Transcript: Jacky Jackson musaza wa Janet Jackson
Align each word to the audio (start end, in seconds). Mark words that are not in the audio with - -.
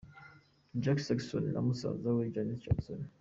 Jacky 0.83 1.03
Jackson 1.07 1.43
musaza 1.67 2.07
wa 2.17 2.23
Janet 2.33 2.59
Jackson 2.65 2.99